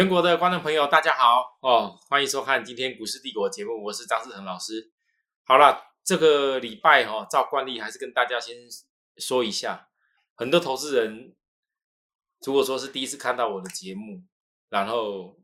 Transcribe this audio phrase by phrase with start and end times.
[0.00, 1.94] 全国的观众朋友，大家好哦！
[2.08, 4.90] 欢迎收看今天股市帝国节目，我是张志恒老师。
[5.44, 8.56] 好了，这个礼拜哈，照惯例还是跟大家先
[9.18, 9.90] 说一下，
[10.34, 11.36] 很多投资人
[12.46, 14.24] 如果说是第一次看到我的节目，
[14.70, 15.38] 然后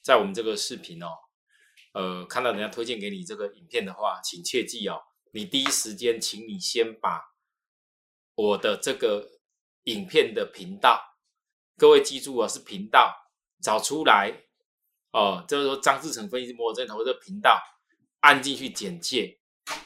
[0.00, 1.08] 在我们这个视频哦，
[1.94, 7.34] 呃，看到人家推荐给你这个影片的话，请切记哦，你第一时间，请你先把
[8.36, 9.28] 我的这个
[9.86, 11.16] 影片的频道，
[11.76, 13.24] 各位记住啊，是频道。
[13.60, 14.32] 找出来
[15.10, 17.60] 哦，就是说张志成分析摩尔投这频道，
[18.20, 19.40] 按进去简介，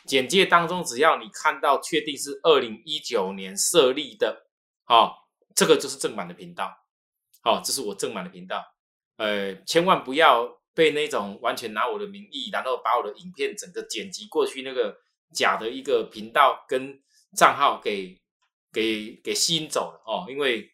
[0.05, 4.47] 简介当中只要你看到确定是二零一九年设立的，
[4.85, 6.77] 好，这个就是正版的频道，
[7.43, 8.65] 好，这是我正版的频道，
[9.17, 14.97] 呃，千万不要被那种完全拿我的名义，然后把我的影片整个剪辑过去那个
[15.33, 17.01] 假的一个频道跟
[17.37, 18.21] 账号给
[18.73, 20.69] 给给吸引走了哦，因为。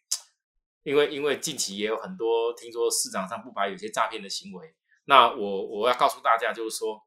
[0.89, 6.99] 因为因为近期也有很多听说市场上不乏有些诈骗的行为，那我我要告诉大家，就是说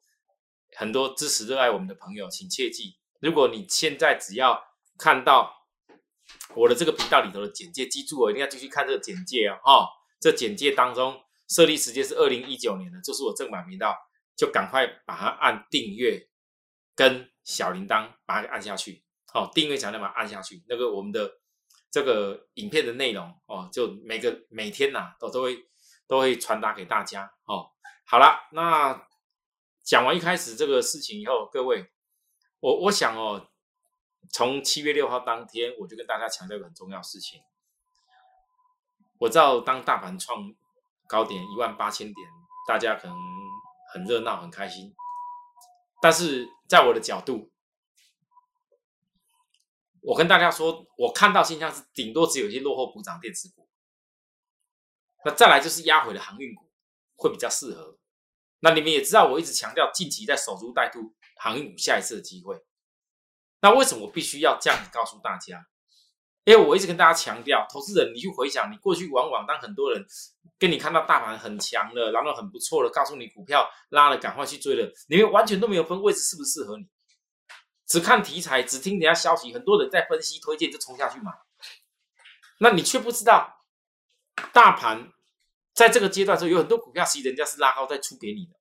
[0.77, 4.63] 很多支持热爱我们的朋友，请切记，如果你现在只要
[4.99, 5.51] 看到
[6.53, 9.57] 我的这个频道里头的简介，记住我一定要继续看这个简介啊！
[9.63, 9.87] 哈，
[10.19, 13.97] 这简介当中设立时间是二零一九年的，这是我正版频道，
[14.37, 16.29] 就赶快把它按订阅
[16.95, 21.40] 跟小铃铛把它给按下去，好，订阅小铃铛把它按下去，那个我们的。
[21.91, 25.67] 这个影片的内容哦，就每个每天呐，都都会
[26.07, 27.69] 都会传达给大家哦。
[28.05, 29.07] 好了，那
[29.83, 31.91] 讲完一开始这个事情以后，各位，
[32.61, 33.45] 我我想哦，
[34.29, 37.41] 从七月六号当天，我就跟大家强调一个很重要事情。
[39.19, 40.55] 我知道当大盘创
[41.07, 42.29] 高点一万八千点，
[42.65, 43.17] 大家可能
[43.93, 44.95] 很热闹很开心，
[46.01, 47.51] 但是在我的角度。
[50.01, 53.67] 我跟大家说，我看到现象是顶多只有一些落后补涨电子股，
[55.23, 56.69] 那再来就是压回的航运股
[57.15, 57.97] 会比较适合。
[58.59, 62.59] 那你们也知道，我一直强调近期在守株待兔航运股下一次的机会。
[63.61, 65.65] 那为什么我必须要这样子告诉大家？
[66.45, 70.03] 因为我一直跟大家强调，投资人你去回想，你过去往往当很多人
[70.57, 76.87] 跟你看到大盘很强了，然后很不错了，告诉你股票拉了赶快去追了，你们完全都没有分位置适不适合你。
[77.91, 81.29] 只看题材，只听人家消息，很多人在分析推荐就冲下去买，
[82.59, 83.65] 那你却不知道，
[84.53, 85.11] 大盘
[85.73, 88.55] 在这个阶段时候有很多股票其实人家是拉高再出给你的，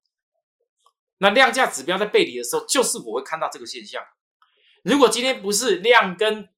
[1.19, 4.05] 那量价指标在背离的时候，就是我会看到这个现象。
[4.83, 6.49] 如果今天不是量跟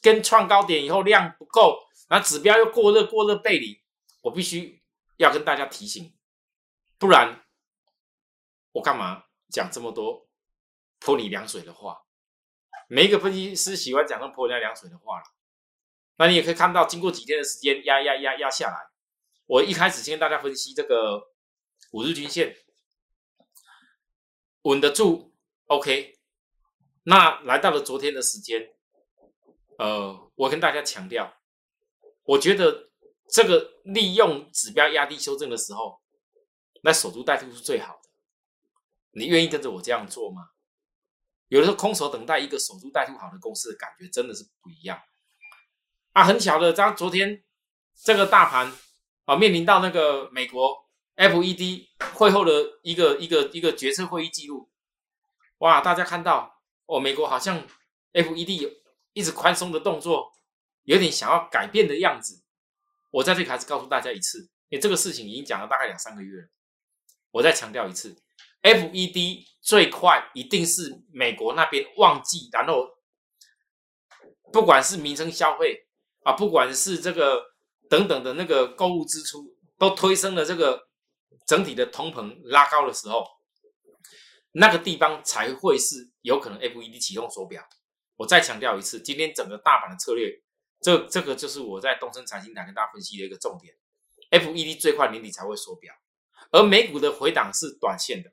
[0.00, 3.82] 跟创高点以后量不够，那指标又过热过热背离，
[4.20, 4.80] 我必须
[5.16, 6.14] 要跟大家提醒，
[6.98, 7.44] 不然
[8.70, 10.25] 我干嘛讲这么多？
[10.98, 11.98] 泼你凉水的话，
[12.88, 15.24] 每一个分析师喜欢讲这种泼人家凉水的话了。
[16.18, 18.90] 那你也可以看到，经过几天的时间压压压压下来，
[19.46, 21.32] 我一开始先跟大家分析这个
[21.92, 22.56] 五日均线
[24.62, 25.34] 稳得住
[25.66, 26.18] ，OK。
[27.04, 28.74] 那来到了昨天的时间，
[29.78, 31.36] 呃，我跟大家强调，
[32.24, 32.90] 我觉得
[33.28, 36.00] 这个利用指标压低修正的时候，
[36.82, 38.08] 那守株待兔是最好的。
[39.12, 40.50] 你愿意跟着我这样做吗？
[41.48, 45.00] 有的时候空手等待一个守株待兔好的公司的感觉真的是不一样
[46.12, 46.24] 啊！
[46.24, 47.44] 很巧的，当昨天
[48.02, 48.72] 这个大盘
[49.26, 52.52] 啊面临到那个美国 FED 会后的
[52.82, 54.70] 一个一个一个决策会议记录，
[55.58, 55.80] 哇！
[55.80, 57.66] 大家看到哦，美国好像
[58.12, 58.70] FED 有
[59.12, 60.32] 一直宽松的动作，
[60.82, 62.42] 有点想要改变的样子。
[63.10, 66.48] 我在这里还是告诉大家一次，因为这个事情已经讲了大概两三个月了，
[67.30, 68.22] 我再强调一次。
[68.66, 72.84] FED 最快一定是美国那边旺季，然后
[74.52, 75.86] 不管是民生消费
[76.24, 77.40] 啊，不管是这个
[77.88, 80.88] 等等的那个购物支出，都推升了这个
[81.46, 83.24] 整体的通膨拉高的时候，
[84.50, 87.62] 那个地方才会是有可能 FED 启动手表。
[88.16, 90.28] 我再强调一次，今天整个大盘的策略，
[90.80, 93.72] 这这个就是我在东升财经台跟大家分析的一个重点。
[94.30, 95.94] FED 最快年底才会缩表，
[96.50, 98.32] 而美股的回档是短线的。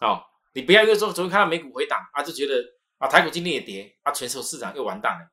[0.00, 0.22] 哦，
[0.54, 2.54] 你不要因为说昨天看到美股回档啊，就觉得
[2.98, 5.28] 啊台股今天也跌啊，全球市场又完蛋了。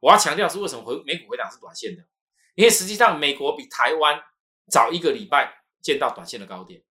[0.00, 2.02] 我要强调是为什么回美股回档是短线的，
[2.54, 4.20] 因为实际上美国比台湾
[4.70, 6.82] 早一个礼拜见到短线的高点，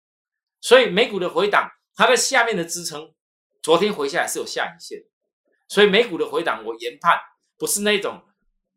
[0.61, 3.13] 所以美股的回档它在下面的支撑，
[3.61, 4.99] 昨天回下来是有下影线，
[5.67, 7.19] 所以美股的回档我研判
[7.57, 8.23] 不是那种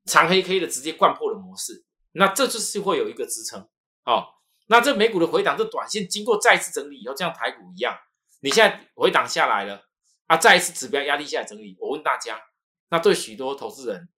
[0.06, 3.68] 长黑 K 的直接灌破的模式，那这就是会有一个支撑。
[4.04, 4.26] 哦，
[4.66, 7.96] 那这美股的回档这短线经过再次整理以后，像台股一样。
[8.42, 9.88] 你现在回档下来了
[10.26, 11.76] 啊，再一次指标压力下来整理。
[11.78, 12.42] 我问大家，
[12.88, 14.08] 那对许多投资人，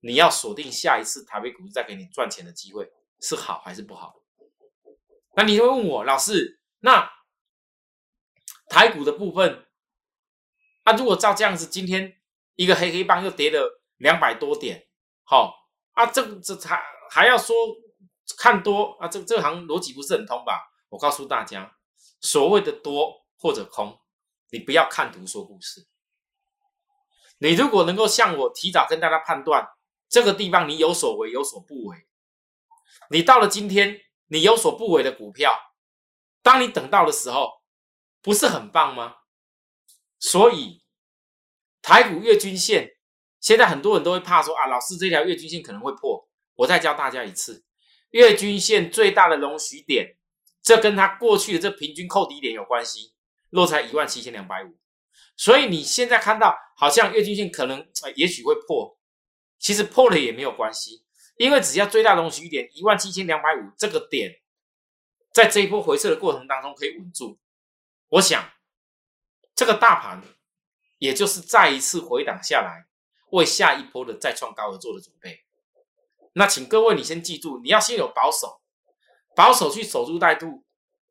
[0.00, 4.22] 你要锁定下一次台北股市再给你赚钱的机会是好还是不好？
[5.36, 7.12] 那你会问我老师，那
[8.70, 9.66] 台股的部分，
[10.84, 12.16] 啊，如果照这样子，今天
[12.54, 14.88] 一个黑黑棒又跌了两百多点，
[15.24, 17.54] 好啊，这这还还要说
[18.38, 19.08] 看多啊？
[19.08, 20.70] 这这行逻辑不是很通吧？
[20.88, 21.76] 我告诉大家，
[22.20, 24.00] 所谓的多或者空，
[24.48, 25.86] 你不要看图说故事。
[27.36, 29.68] 你如果能够像我提早跟大家判断
[30.08, 32.06] 这个地方，你有所为有所不为，
[33.10, 34.00] 你到了今天。
[34.28, 35.54] 你有所不为的股票，
[36.42, 37.62] 当你等到的时候，
[38.22, 39.16] 不是很棒吗？
[40.18, 40.82] 所以
[41.82, 42.96] 台股月均线，
[43.38, 46.26] 现在很多人都会怕说啊，老师这条月均线可能会破。
[46.54, 47.66] 我再教大家一次，
[48.10, 50.16] 月均线最大的容许点，
[50.62, 53.13] 这跟它过去的这平均扣底点有关系，
[53.54, 54.76] 落在一万七千两百五。
[55.36, 58.98] 所以你现在看到好像月均线可能呃也许会破，
[59.58, 61.04] 其实破了也没有关系。
[61.36, 64.40] 因为只要最大容许点一万七千两百五这个点，
[65.32, 67.38] 在这一波回撤的过程当中可以稳住，
[68.08, 68.50] 我想
[69.54, 70.22] 这个大盘
[70.98, 72.86] 也就是再一次回档下来，
[73.30, 75.44] 为下一波的再创高而做的准备。
[76.34, 78.60] 那请各位你先记住，你要先有保守，
[79.36, 80.63] 保守去守株待兔，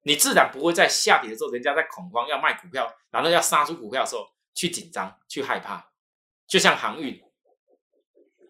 [0.03, 5.91] 你自然不会在下跌的时候，人家在恐慌要卖股票，然后要杀出股票的时候去紧张去害怕。
[6.47, 7.21] 就像航运，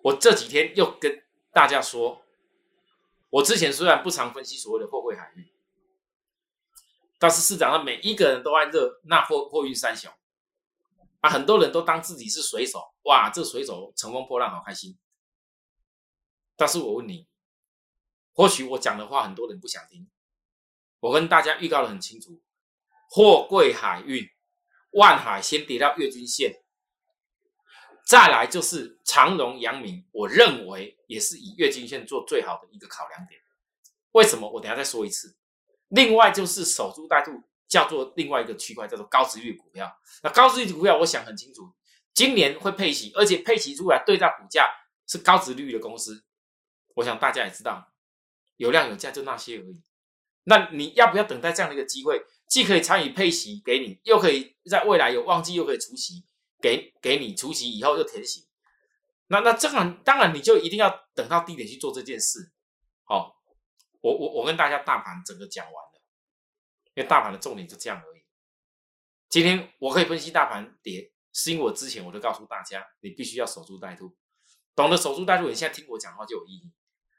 [0.04, 1.24] 我这几天又跟。
[1.56, 2.26] 大家说，
[3.30, 5.48] 我之前虽然不常分析所谓的货柜海运，
[7.20, 10.12] 但是市场上每一个人都爱热那货货运三雄
[11.22, 14.98] 啊，很多人都当自己是水手，哇，这水手乘风破浪，好开心。
[16.56, 17.28] 但是我问你，
[18.34, 20.10] 或许我讲的话很多人不想听，
[21.04, 22.42] 我跟大家预告的很清楚，
[23.10, 24.26] 货柜海运，
[24.92, 26.64] 万海先跌到月均线。
[28.08, 33.42] 再来就是长荣、阳明，我认为也是以月均线做最好的一个考量点。
[34.14, 34.50] 为什么？
[34.50, 35.36] 我等下再说一次。
[35.90, 39.94] 另外就是守株待兔，叫做另外一个区块，叫做高值率股票。
[40.22, 41.70] 那高值率股票，我想很清楚，
[42.14, 44.70] 今年会配息，而且配息出来对照股价
[45.06, 46.24] 是高值率的公司。
[46.96, 47.92] 我想大家也知道，
[48.56, 49.84] 有量有价就那些而已。
[50.44, 56.26] 那你要不要等待这样的一个机会，既可以参与配息给你，又可以在未来有旺季又可以除息？
[56.62, 58.48] 给给你除息以后又填息，
[59.28, 62.54] 那那这样当然你就一定要等到低点去做这件事。
[63.04, 63.36] 好，
[64.00, 66.02] 我我我跟大家大盘整个讲完了，
[66.94, 68.24] 因为大盘的重点就这样而已。
[69.28, 74.16] 今天我可以分析大盘跌，是因为我之前我都告诉大家，你必须要守株待兔，
[74.74, 76.72] 懂得守株待兔，你现在听我讲话就有意义。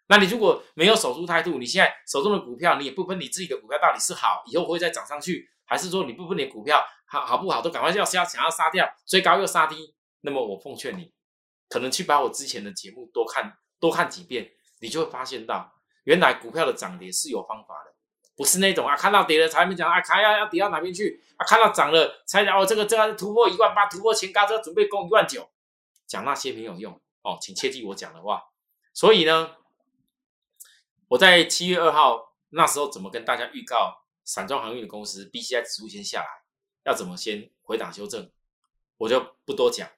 [0.06, 6.84] 那你如果没有守住态度，你现在手中的股票你也不分你自己的股票到底是好，以后会再涨上去，还是说你不分你股票？
[7.06, 9.94] 好好不好，都赶快要，想要杀掉，追高又杀低。
[10.22, 11.12] 那么我奉劝你，
[11.68, 15.72] 可能去把我之前的节目多看多看几遍，你就会发现到，
[16.04, 17.94] 原来股票的涨跌是有方法的，
[18.34, 25.48] 不是那种啊看到跌了才没讲啊，看要要跌到哪边去啊，看到涨了才讲哦这个这个突破一万八，突破前高，这准备攻一万九，
[26.06, 28.42] 讲那些没有用哦，请切记我讲的话。
[28.92, 29.50] 所以呢，
[31.14, 36.26] 我在七月二号那时候怎么跟大家预告，散装航运的公司 B C I 指数先下来。
[36.82, 38.32] 要怎么先回档修正，
[38.96, 39.88] 我就不多讲。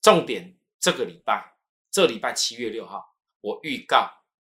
[0.00, 1.58] 重点这个礼拜，
[1.90, 4.10] 这礼拜七月六号，我预告，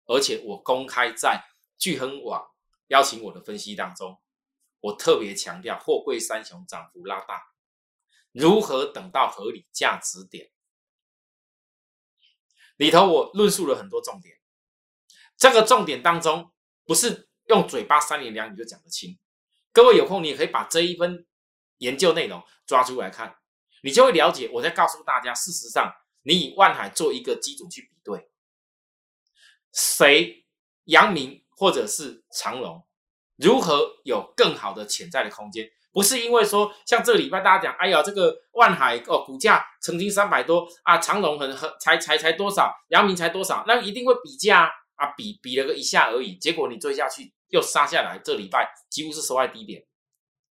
[0.07, 1.45] 而且我公开在
[1.77, 2.51] 聚亨网
[2.87, 4.19] 邀请我的分析当中，
[4.81, 7.53] 我特别强调货柜三雄涨幅拉大，
[8.33, 10.51] 如何等到合理价值点
[12.75, 14.37] 里头，我论述了很多重点。
[15.39, 16.51] 这个重点当中，
[16.85, 19.17] 不是用嘴巴三言两语就讲得清。
[19.71, 21.25] 各位有空，你也可以把这一份
[21.77, 23.37] 研究内容抓出来看，
[23.81, 24.49] 你就会了解。
[24.53, 25.93] 我在告诉大家，事实上，
[26.23, 28.29] 你以万海做一个基础去比对，
[29.71, 30.45] 谁
[30.83, 32.85] 阳明或者是长荣，
[33.37, 35.69] 如何有更好的潜在的空间？
[35.91, 47.33] 不是因为说像这个礼拜大家讲，哎呀，这个万海哦，股价曾经三百多啊，长荣很很才才才多少，阳明才多少，那一定会比价，啊比比了个一下而已，结果你追下去。
[47.49, 49.83] 又杀下来，这礼拜几乎是收在低点，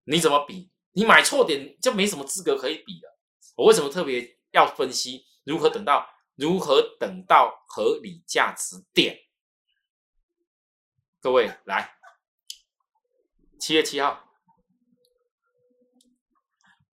[0.06, 0.72] 你怎么比？
[0.94, 3.20] 你买错点就没什么资格可以比了。
[3.56, 9.16] 我为什么特别要分析如何等到如何等到合理价值点？
[11.20, 11.96] 各位来，
[13.60, 14.34] 七月七号，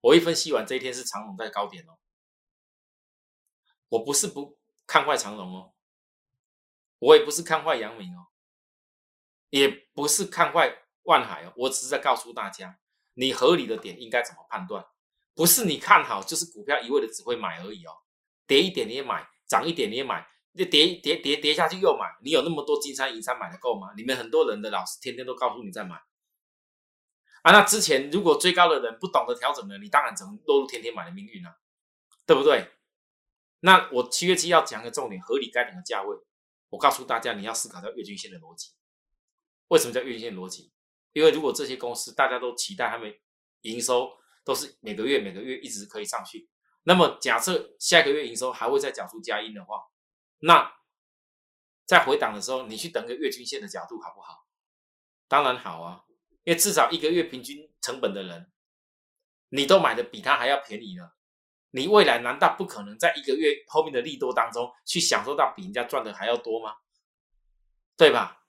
[0.01, 1.97] 我一分析完这一天是长龙在高点哦。
[3.89, 5.73] 我不是不看坏长龙哦，
[6.99, 8.27] 我也不是看坏阳明哦。
[9.51, 12.77] 也不是看坏万海哦，我只是在告诉大家，
[13.13, 14.85] 你合理的点应该怎么判断，
[15.33, 17.91] 不是你看好就是股票一味的只会买而已哦，
[18.45, 23.93] 跌一点你也买，涨一点你也买，跌跌跌跌跌下去又买，你有那么多金山银山买的够吗？
[23.95, 25.95] 你们很多人的老师天天都告诉你在买
[27.43, 27.51] 啊。
[27.53, 31.57] 那之前如果追高的人不懂得调整呢，你当然只能落入天天买的命运了，
[32.25, 32.71] 对不对？
[33.61, 36.17] 那我七月七要讲个重点，合理该等的价位。
[36.75, 38.73] 我告诉大家，你要思考到月均线的逻辑。
[39.69, 40.73] 为什么叫月均线逻辑？
[41.13, 43.13] 因为如果这些公司大家都期待他们
[43.61, 44.11] 营收
[44.43, 46.49] 都是每个月每个月一直可以上去，
[46.83, 49.81] 那么假设下个月营收还会再缴出佳音的话，
[50.39, 50.69] 那
[51.85, 54.45] 在回档的时候，你去等个月均线的角度好不好？
[55.29, 56.03] 当然好啊，
[56.43, 58.51] 因为至少一个月平均成本的人，
[59.49, 61.11] 你都买的比他还要便宜呢。
[61.75, 66.73] 你未来难道不可能在一个月后面的利多当中去享受到比人家赚的还要多吗？
[67.97, 68.43] 对吧？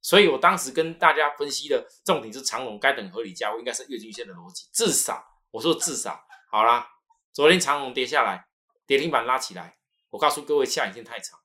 [0.00, 4.66] 所以我当时跟大家分析的重点是长龙该等合理价位，应该是月均线的逻辑。
[4.72, 6.18] 至少我说至少
[6.50, 6.88] 好啦，
[7.34, 8.46] 昨天长龙跌下来，
[8.86, 9.76] 跌停板拉起来，
[10.08, 11.38] 我告诉各位下影线太长，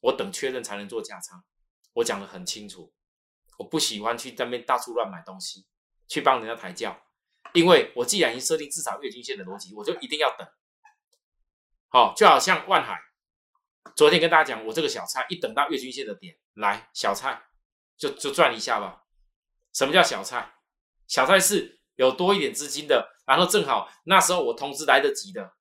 [0.00, 1.42] 我等确认才能做加仓。
[1.94, 2.92] 我讲的很清楚，
[3.56, 5.66] 我不喜欢去那边到处乱买东西，
[6.06, 7.00] 去帮人家抬轿。
[7.52, 10.46] 因为我既然已经设定至少月均线的逻辑，我就一定要等。
[11.88, 13.00] 好，就好像万海，
[13.96, 17.48] 昨天跟大家讲，我这个小菜一等到月均线的点来，小菜
[17.96, 19.04] 就就赚一下吧。
[19.72, 20.54] 什么叫小菜？
[21.08, 25.54] 小菜是有多一点资金的，然后正好那时候我通知来得及的，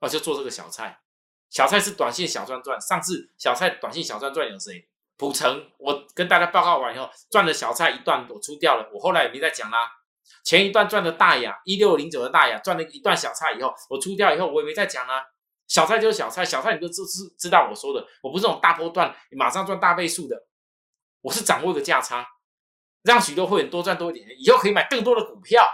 [0.00, 1.00] 我就做这个小菜。
[1.48, 2.80] 小菜是短线小赚赚。
[2.80, 4.88] 上次小菜短线小赚赚有谁？
[5.16, 9.99] 普成，我跟大家报告完以后，赚了小菜一段，我出掉了，我后来也没再讲啦。
[10.44, 15.22] 前一段赚的大雅一六零九的大雅赚了一段小菜以后，我出掉以后我也没再讲啊。
[15.68, 20.36] 小菜就是小菜，小菜你都知知知道我说的，我不是这种大波段马上赚大倍数的，
[21.20, 22.26] 我是掌握一个价差，
[23.02, 25.64] 让许多会员多赚多一点，以后可以买更多的股票。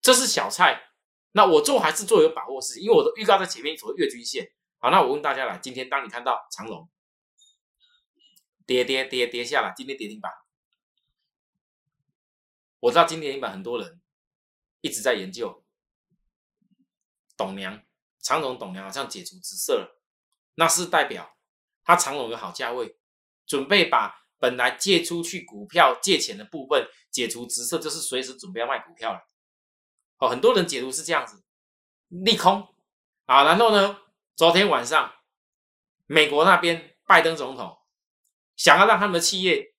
[0.00, 0.80] 这是小菜，
[1.32, 4.50] 那我做还是做有把握的事情，因为我都预告在前面所谓月均线。
[4.78, 6.88] 好，那我问大家了，今天当你看到长龙
[8.66, 10.32] 跌跌跌跌下来，今天跌停板。
[12.80, 14.00] 我知道今天一版很多人
[14.80, 15.64] 一直在研究
[17.36, 17.82] 董娘
[18.18, 20.02] 长荣董娘好像解除紫色了，
[20.54, 21.36] 那是代表
[21.82, 22.98] 他长荣有好价位，
[23.46, 29.20] 准备把本来借出去股票借钱的部分解除紫色，就是随时准备要卖股票了。
[30.18, 31.42] 哦，很多人解读是这样子，
[32.08, 32.74] 利空
[33.26, 34.00] 啊，然后呢，
[34.36, 35.14] 昨天晚上
[36.06, 37.78] 美国那边拜登总统
[38.56, 39.74] 想要让他们的企业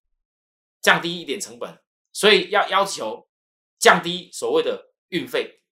[0.79, 1.81] 降低一点成本。
[2.13, 3.29] 所以要要求
[3.79, 5.63] 降低所谓的运费，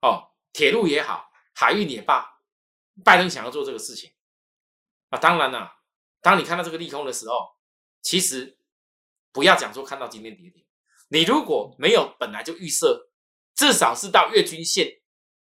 [0.00, 2.40] 哦，铁路也好，海运也罢，
[3.04, 4.12] 拜登想要做这个事情
[5.10, 5.18] 啊。
[5.18, 5.82] 当然了，
[6.20, 7.56] 当你看到这个利空的时候，
[8.02, 8.58] 其实
[9.32, 10.66] 不要讲说看到今天跌停，
[11.08, 13.10] 你如果没有本来就预设，
[13.54, 15.00] 至少是到月均线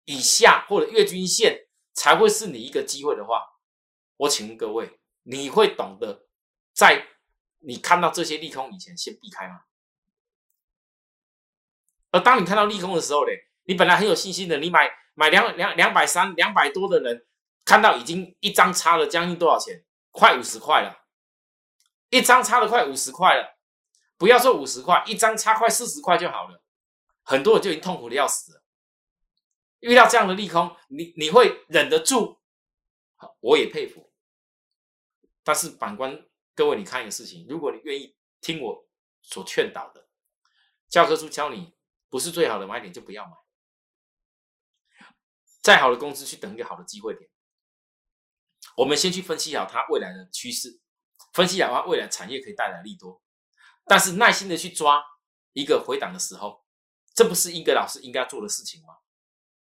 [0.05, 3.41] 以下或者月均线才会是你一个机会的话，
[4.17, 6.27] 我请问各位，你会懂得
[6.74, 7.08] 在
[7.60, 9.63] 你看到这些利空以前先避开吗？
[12.13, 13.32] 而当你看到利空的时候呢，
[13.63, 17.25] 你本来很有信心的，你买买两两两百三两百多的人，
[17.65, 19.84] 看到已经一张差了将近多少钱？
[20.12, 21.05] 快五十块了，
[22.10, 23.58] 一张差了快五十块了。
[24.15, 26.63] 不要说五十块，一张差快四十块就好了。
[27.24, 28.63] 很多人就已经痛苦的要死了。
[29.79, 32.38] 遇到这样的利空，你你会忍得住？
[33.39, 34.13] 我也佩服。
[35.43, 38.88] 但是反观各位，你看一个事情，如果你愿意听我
[39.24, 40.08] 所劝导的
[40.88, 41.74] 教科书教你。
[42.13, 43.32] 不是最好的买点就不要买，
[45.63, 47.27] 再好的公司去等一个好的机会点。
[48.77, 50.79] 我们先去分析好它未来的趋势，
[51.34, 53.20] 分析好它未来产业可以带来利多，
[53.86, 55.03] 但是耐心的去抓
[55.53, 56.63] 一个回档的时候，
[57.15, 58.93] 这不是一个老师应该做的事情吗？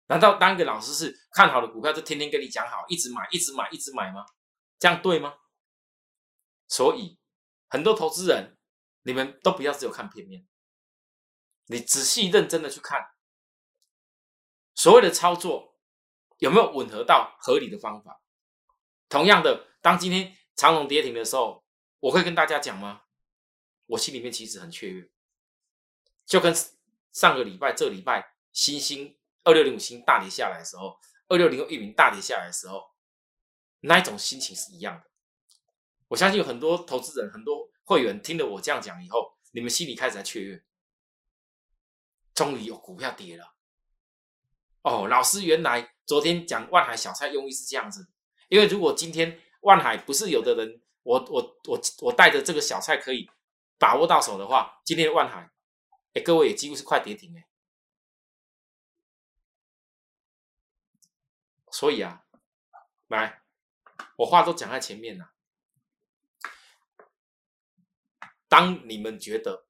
[0.07, 4.25] 难道当一个老师是看好的股票就天天跟你讲好，一直买，一直买，一直买吗？
[4.77, 5.35] 这样对吗？
[6.67, 7.17] 所以
[7.69, 8.57] 很多投资人，
[9.03, 10.45] 你们都不要只有看片面。
[11.67, 12.99] 你仔细认真的去看，
[14.73, 15.75] 所谓的操作
[16.37, 18.21] 有没有吻合到合理的方法？
[19.09, 21.63] 同样的，当今天长龙跌停的时候，
[21.99, 23.03] 我会跟大家讲吗？
[23.87, 25.09] 我心里面其实很雀跃，
[26.25, 26.53] 就跟
[27.11, 32.83] 上个礼拜、这礼拜新星二六零五星大跌下来的时候，二六零二域名大跌下来的时候，
[33.81, 35.05] 那一种心情是一样的。
[36.07, 40.64] 我相信有很多投资人、很多会员听了我这样讲以后，你们心里开始在雀跃。
[42.35, 43.55] 终于有股票跌了，
[44.81, 48.07] 哦，老师原来昨天讲万海小菜用意是这样子，
[48.49, 53.31] 因为如果今天万海不是有的人，我我我我带着这个小菜可以
[53.79, 55.49] 把握到手的话，今天万海，
[56.13, 57.47] 哎，各位也几乎是快跌停哎，
[61.71, 62.25] 所以啊，
[63.07, 63.43] 来
[64.17, 65.31] 我话都讲在前面了。
[68.49, 69.65] 当你们觉得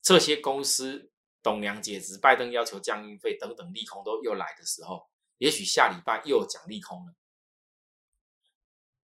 [0.00, 1.12] 这些公司
[1.44, 7.14] 董娘解职、拜登要求降运费等等利空都又来的时候，也许下礼拜又讲利空了。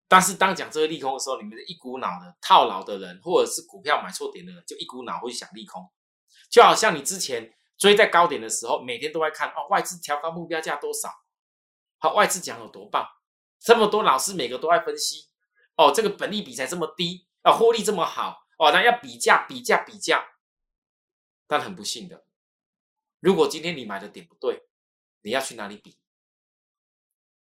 [0.07, 5.91] 但是当讲这个利空的时候，你们的一股脑的套牢的人，或者是股票买错点的人，就一股脑会想利空，
[6.49, 11.09] 就好像你之前追在高点的时候，每天都在看哦，外资调高目标价多少，
[11.97, 13.05] 好，外资讲有多棒，
[13.59, 15.27] 这么多老师每个都在分析，
[15.75, 20.25] 哦，这个本利比才这么低，啊，获利这么好，哦，那要比价比价比价，
[21.47, 22.23] 但很不幸的，
[23.27, 24.63] 如果今天你买的点不对，
[25.21, 25.99] 你要去哪里比？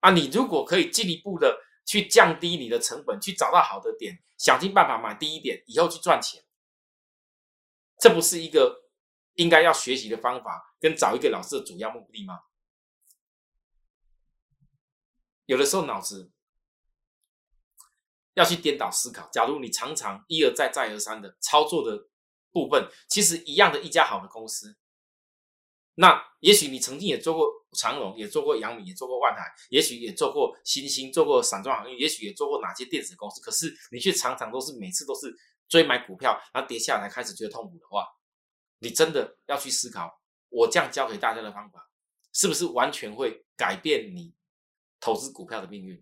[0.02, 1.58] 啊，你如果可以进一步的。
[1.84, 6.42] 去降低你的成本，去找到好的点，想尽办法买低一点，以后去赚钱。
[7.98, 8.92] 这不是一个
[9.34, 12.44] 应该要学习的方法，跟找一个老师的主要目的吗？
[15.48, 16.32] 有的时候脑子
[18.36, 19.28] 要去颠倒思考。
[19.30, 22.08] 假如你常常一而再、再而三的操作的
[22.52, 24.78] 部分，其实一样的一家好的公司。
[25.96, 33.42] 那也许你曾经也做过长荣，也做过阳明，也做过万海，也许也做过新兴，做过散装航运，也许也做过哪些电子公司。
[33.42, 35.36] 可是你却常常都是每次都是
[35.68, 38.08] 追买股票，然后跌下来开始觉得痛苦的话，
[38.80, 41.90] 你真的要去思考，我这样教给大家的方法，
[42.34, 44.34] 是不是完全会改变你
[45.00, 46.02] 投资股票的命运？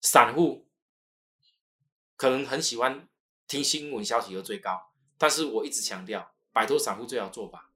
[0.00, 0.66] 散户
[2.16, 3.08] 可能很喜欢
[3.46, 6.34] 听新闻消息而追高，但是我一直强调。
[6.52, 7.72] 摆脱散户最好做法，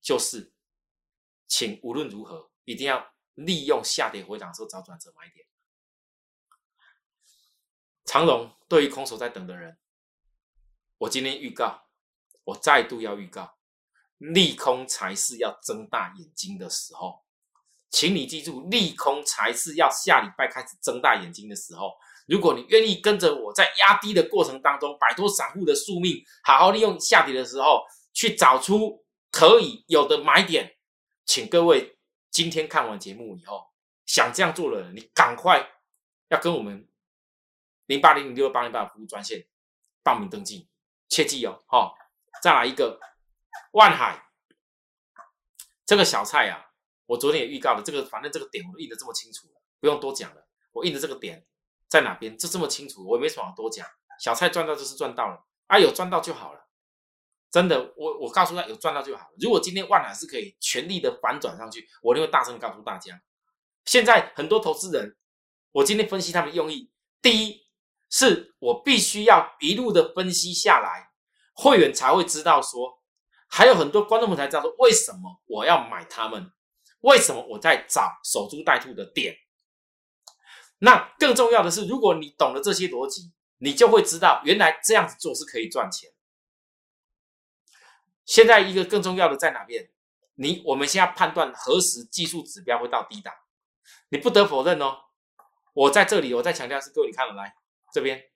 [0.00, 0.52] 就是
[1.46, 5.46] 请无论如何一定要利用下跌回档的时候找转折买点。
[8.04, 9.78] 长荣对于空手在等的人，
[10.98, 11.86] 我今天预告，
[12.44, 13.56] 我再度要预告，
[14.16, 17.22] 利空才是要睁大眼睛的时候，
[17.90, 21.96] 请你记住，利空才是要下礼拜开始睁大眼睛的时候。
[22.26, 27.84] 如果你愿意跟着我在压低的过程当中摆脱散户的宿命，好好利用下跌的时候。
[28.18, 30.76] 去找出可以有的买点，
[31.24, 32.00] 请各位
[32.32, 33.70] 今天看完节目以后，
[34.06, 35.70] 想这样做的人，你赶快
[36.26, 36.88] 要跟我们
[37.86, 39.46] 零八零零六八零八服务专线
[40.02, 40.68] 报名登记，
[41.08, 41.94] 切记哦，好，
[42.42, 42.98] 再来一个
[43.70, 44.32] 万海
[45.86, 46.72] 这个小菜啊，
[47.06, 51.46] 我昨天也预告了，这个反正这个点我都印的这么清楚了，不用多讲了，我印的这个点
[51.86, 53.86] 在哪边就这么清楚，我也没什么好多讲，
[54.18, 56.67] 小菜赚到就是赚到了，啊，有赚到就好了。
[57.50, 59.26] 真的，我我告诉他有赚到就好。
[59.40, 63.18] 如果今天万海是可以全力的反转上去，我就会大声告诉大家。
[63.86, 65.16] 现在很多投资人，
[65.72, 66.90] 我今天分析他们用意，
[67.22, 67.66] 第一
[68.10, 71.10] 是我必须要一路的分析下来，
[71.54, 73.00] 会员才会知道说，
[73.48, 76.52] 还有很多观众们才知道说，为什么我要买他们，
[77.00, 79.34] 为什么我在找守株待兔的点。
[80.80, 86.10] 那更重要的是，如果你懂了这些逻辑，你就会知道原来这样子做是可以赚钱。
[88.28, 89.90] 现在一个更重要的在哪边？
[90.34, 93.34] 你我们现在判断何时技术指标会到低档，
[94.10, 95.06] 你不得否认哦。
[95.72, 97.56] 我在这里，我再强调是各位，你看了来
[97.90, 98.30] 这边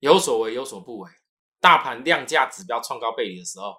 [0.00, 1.10] 有所为有所不为，
[1.60, 3.76] 大盘量价指标创高背离的时候，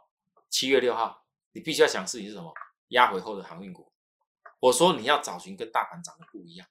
[0.50, 2.54] 七月六号，你必须要想事情是什么？
[2.88, 3.92] 压回后的航运股。
[4.62, 6.66] 我说你要找寻跟大盘涨的不一样。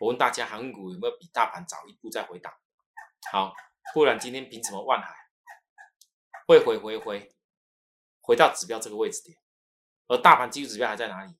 [0.00, 2.52] 我问大家，航运股有没有比大盘早一步再回档？
[3.32, 3.54] 好，
[3.92, 5.14] 不然今天凭什么万海
[6.46, 7.28] 会回回回
[8.20, 9.36] 回到指标这个位置点，
[10.06, 11.34] 而大盘技术指标还在哪里？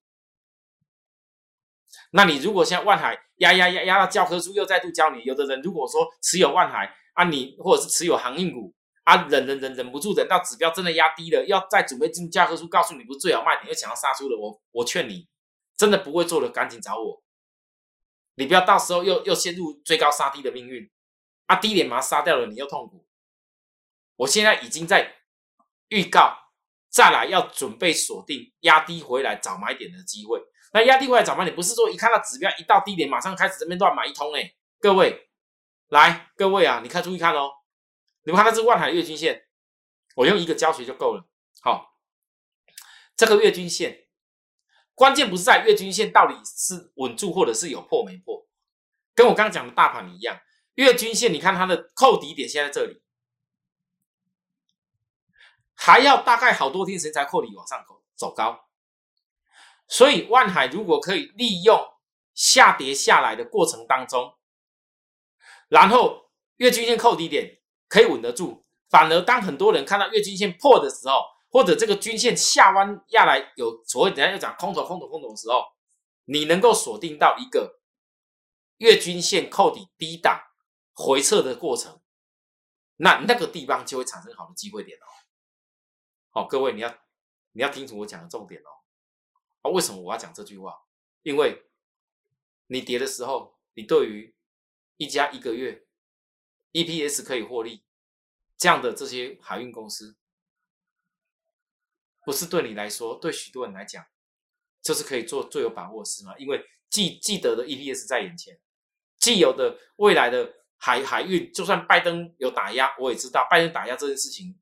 [2.11, 15.29] 那你如果现在万海压压压压到教科书又再度教你，有的人如果说持有万海啊，你或者是持有航运股啊，忍忍忍忍不住忍到指标真的压低了，要再准备进教科书告诉你不是最好卖点，又想要杀出了，我我劝你
[15.77, 17.22] 真的不会做的，赶紧找我，
[18.35, 20.90] 你不要到时候又又陷入追高杀低的命运。
[21.46, 23.06] 啊，低点马上杀掉了，你又痛苦。
[24.16, 25.16] 我现在已经在
[25.88, 26.37] 预告，
[26.88, 30.42] 再来要准备锁定压低回来找买点的机会。
[30.72, 34.54] 那压低回来找买点，不是说一看到指标一到低点，马上开始这边乱买一通哎。
[34.80, 35.28] 各位，
[35.88, 37.50] 来，各位啊，你看注意看哦，
[38.24, 39.46] 你们看到这万海月均线，
[40.16, 41.28] 我用一个教学就够了。
[41.61, 41.98] 好，
[43.16, 44.09] 这个月均线，
[44.94, 48.46] 关键不是在月均线到底是稳住或者是有破没破，
[49.14, 50.40] 跟我刚刚讲的大盘一样。
[50.76, 53.02] 月均线，你看它的扣底点现在这里，
[55.74, 58.66] 还要大概好多天时间才扣底往上走走高。
[59.88, 61.78] 所以万海如果可以利用
[62.34, 64.34] 下跌下来的过程当中，
[65.68, 75.62] 然后月均线扣底点可以稳得住，反而当很多人看到月均线破的时候，或者这个均线下弯下来有所谓，等下要讲空头、空头、空头的时候，
[76.24, 77.80] 你能够锁定到一个
[78.78, 80.40] 月均线扣底低档
[80.96, 82.00] 回撤的过程，
[82.96, 85.04] 那那个地方就会产生好的机会点哦。
[86.30, 86.88] 好，各位你要
[87.52, 88.70] 你要听楚我讲的重点哦。
[89.61, 90.74] 啊，为什么我要讲这句话？
[91.22, 91.68] 因为
[92.68, 94.35] 你跌的时候，你对于
[94.96, 95.87] 一家一个月
[96.72, 97.85] EPS 可以获利
[98.56, 100.16] 这样的这些海运公司。
[102.24, 104.06] 不是对你来说，对许多人来讲，
[104.80, 106.37] 就是可以做最有把握的事吗？
[106.38, 108.59] 因为既既得的 EPS 在眼前，
[109.18, 114.58] 既有的未来的海海运，就算拜登有打压，我也知道拜登打压这件事情，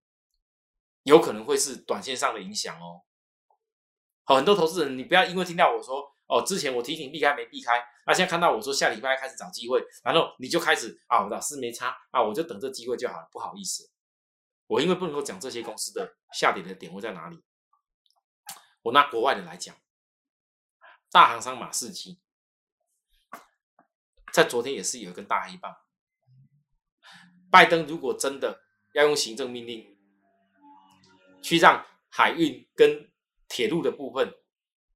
[1.02, 3.02] 有可能会是短线上的影响哦。
[4.24, 13.28] 好，很多投资人，你不要因为听到我说哦，之前我提醒避开没避开，那现在看到我说下礼拜开始找机会，然后你就开始啊，老师没差啊，我就等这机会就好了。
[13.30, 13.90] 不好意思，
[14.66, 17.42] 我因为不能够讲这些公司的下跌的点位在哪里。
[18.82, 19.76] 我拿国外的来讲，
[21.10, 22.20] 大行商马士基
[24.32, 25.76] 在昨天也是有一根大黑棒。
[27.54, 28.64] 拜登如果真的
[28.94, 29.96] 要用行政命令
[31.40, 33.08] 去让海运跟
[33.46, 34.34] 铁路的部分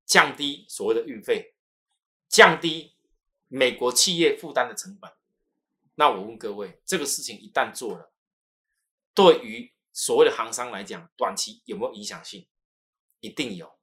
[0.05, 1.55] 降低所谓的运费，
[2.29, 2.97] 降低
[3.47, 5.09] 美国企业负担的成本，
[5.95, 8.11] 那我问各位，这个事情一旦做了，
[9.15, 12.49] 对于所谓的行商来讲，短期有没有影响性？
[13.21, 13.79] 一定有。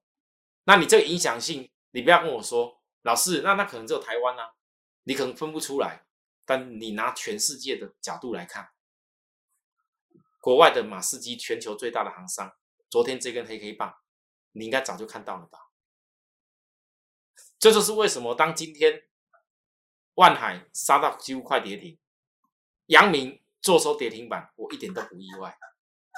[0.66, 4.56] 那你这个影响性，你不要跟我说，老师，那那可能只有台湾啊，
[5.04, 6.05] 你可能分不出来。
[6.46, 8.70] 但你拿全世界的角度来看，
[10.40, 12.56] 国外的马士基，全球最大的行商，
[12.90, 13.96] 昨天这根黑黑棒，
[14.52, 15.72] 你应该早就看到了吧？
[17.58, 19.04] 这就是为什么当今天
[20.14, 22.00] 万海杀到几乎快跌停，
[22.88, 25.58] 阳明坐收跌停板，我一点都不意外，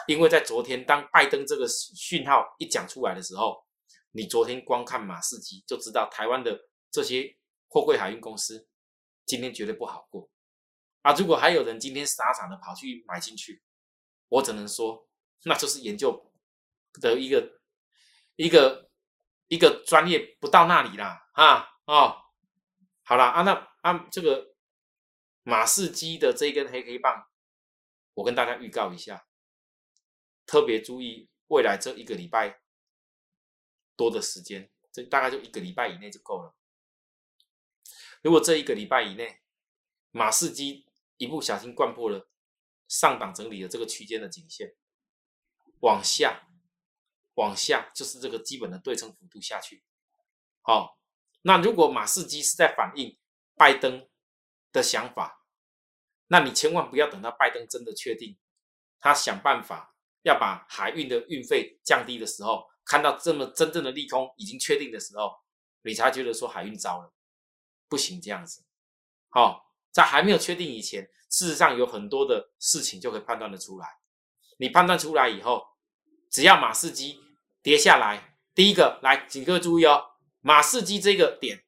[0.07, 3.65] 因为在昨天当拜登这个讯号一讲出来的时候。
[4.11, 7.37] 你昨天光看马士基就知道，台湾的这些
[7.67, 8.67] 货柜海运公司
[9.27, 10.27] 今天绝对不好过
[11.03, 11.13] 啊！
[11.13, 13.61] 如果还有人今天傻傻的跑去买进去，
[14.29, 15.07] 我只能说，
[15.43, 16.31] 那就是研究
[16.93, 17.61] 的一个
[18.37, 18.89] 一个
[19.47, 22.17] 一个专业不到那里啦，啊哦，
[23.03, 24.55] 好了啊，那啊这个
[25.43, 27.27] 马士基的这一根黑黑棒，
[28.15, 29.27] 我跟大家预告一下，
[30.47, 32.61] 特别注意未来这一个礼拜。
[33.97, 36.55] 多的时间，这大概就一个礼拜以内就够了。
[38.21, 39.41] 如果这一个礼拜以内，
[40.11, 40.85] 马士基
[41.17, 42.29] 一不小心灌破了
[42.87, 44.75] 上档整理的这个区间的颈线，
[45.81, 46.47] 往下，
[47.35, 49.83] 往下就是这个基本的对称幅度下去。
[50.61, 50.99] 好，
[51.41, 53.17] 那如果马士基是在反映
[53.55, 54.07] 拜登
[54.71, 55.45] 的想法，
[56.27, 58.37] 那你千万不要等到拜登真的确定，
[58.99, 62.67] 他想办法要把海运的运费降低的时候。
[62.89, 65.35] 看到这么真正的利空已经确定的时候，
[65.81, 67.13] 你才觉得说海运糟了，
[67.87, 68.63] 不行这样子。
[69.29, 73.99] 好，在还没有确定以前，事实上有很多的事情就可以判断的出来。
[74.57, 75.63] 你判断出来以后，
[76.29, 77.19] 只要马士基
[77.61, 80.03] 跌下来，第一个来，请各位注意哦，
[80.41, 81.65] 马士基这个点，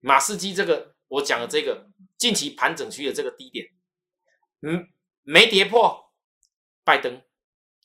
[0.00, 3.66] 马士基这个我讲的这个近期盘整区的这个低点，
[4.62, 4.88] 嗯，
[5.22, 6.12] 没跌破，
[6.84, 7.22] 拜登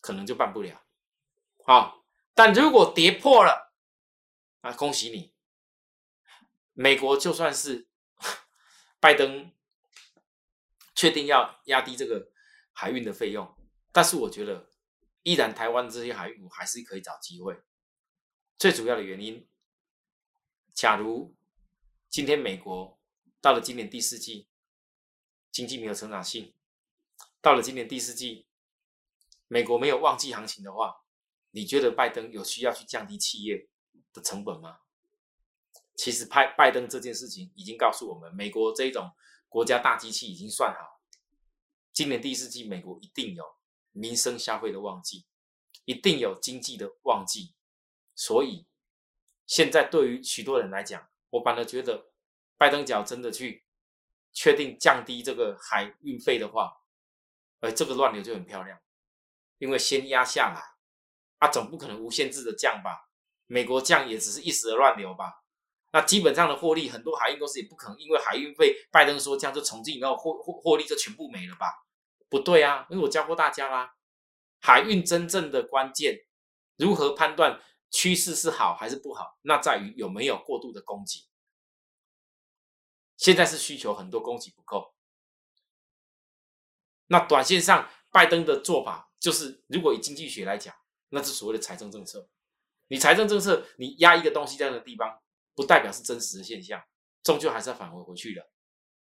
[0.02, 0.82] 可能就办不了。
[1.66, 2.02] 好。
[2.36, 3.72] 但如果跌破了，
[4.62, 5.33] 啊，恭喜你！
[6.74, 7.88] 美国就算是
[9.00, 9.52] 拜登
[10.96, 12.32] 确定要压低这个
[12.72, 13.56] 海运的费用，
[13.92, 14.70] 但是我觉得
[15.24, 17.62] 依然台湾这些海运股还是可以找机会。
[18.58, 19.48] 最主要的原因，
[20.74, 21.36] 假如
[22.10, 23.00] 今天美国
[23.42, 24.50] 到了今年第四季
[25.52, 26.54] 经济没有成长性，
[27.42, 28.48] 到了今年第四季
[29.48, 31.02] 美国没有旺季行情的话。
[31.56, 33.70] 你觉得拜登有需要去降低企业
[34.12, 34.80] 的成本吗？
[35.96, 39.12] 其实，拜拜登这件事情已经告诉我们，美国这种
[39.48, 41.00] 国家大机器已经算好，
[41.92, 43.44] 今年第四季美国一定有
[43.92, 45.26] 民生消费的旺季，
[45.86, 47.54] 一定有经济的旺季。
[48.16, 48.68] 所以，
[49.46, 52.12] 现在对于许多人来讲，我反而觉得，
[52.58, 53.66] 拜登只要真的去
[54.32, 56.82] 确定降低这个海运费的话，
[57.60, 58.82] 而这个乱流就很漂亮，
[59.60, 60.74] 因为先压下来。
[61.40, 63.10] 啊总不可能无限制的降吧？
[63.48, 65.43] 美国降也只是一时的乱流吧？
[65.94, 71.68] 那基本上的获利，很多海运公司也不可能因为海运费，拜登说这样就从今以后获获获利就全部没了吧？
[72.30, 73.96] 不对啊，因为我教过大家啦，
[74.60, 76.26] 海运真正的关键，
[76.78, 79.38] 如何判断趋势是好还是不好？
[79.44, 81.30] 那在于有没有过度的供给。
[83.16, 84.94] 现在是需求很多，供给不够。
[87.08, 90.74] 那短线上，拜登的做法就是，如果以经济学来讲。
[91.16, 92.28] 那是所谓的财政政策。
[92.88, 95.22] 你财政政策你压一个东西在那个地方，
[95.56, 96.82] 不代表是真实的现象，
[97.24, 98.50] 终究还是要返回回去的。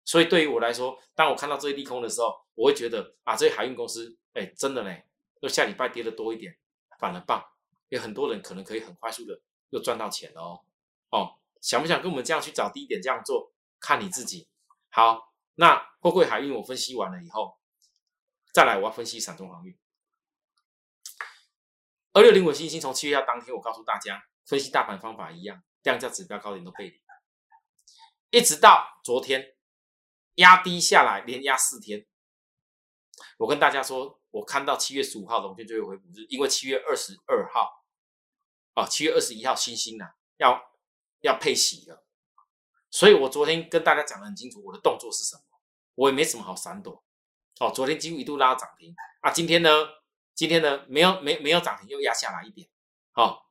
[0.04, 5.06] 所以对于我来说，当我看到这些利空的时候，我会觉得啊，这些海运公司，哎，真的嘞，
[5.40, 6.56] 就下礼拜跌的多一点，
[6.98, 7.44] 反而棒，
[7.88, 10.60] 有很多人可能可以很快速的又赚到钱哦。
[11.10, 13.52] 哦，想不想跟我们这样去找低点这样做？
[13.78, 14.48] 看你自己。
[14.90, 17.58] 好，那货柜海运我分析完了以后，
[18.52, 19.78] 再来我要分析散装航运。
[22.12, 27.00] 二六零五星星从七月一号当天，我告诉大家，分析大盘方法一样，量价指标高点都背离，
[28.30, 29.56] 一直到昨天。
[30.36, 32.06] 压低下来，连压四天。
[33.36, 37.84] 我跟大家说，我看到七月十五号龙天就会回补日，因为七月二十二号，
[38.74, 40.06] 哦，七月二十一号星星呢
[40.38, 40.58] 要
[41.20, 42.06] 要配息了，
[42.90, 45.42] 所以我昨天跟大家讲的很清楚，我的动作是什么，
[45.96, 47.04] 我也没什么好闪躲。
[47.58, 49.68] 哦，昨天几乎一度拉涨停啊，今天呢，
[50.34, 52.70] 今天呢没有没没有涨停，又压下来一点。
[53.14, 53.42] 哦，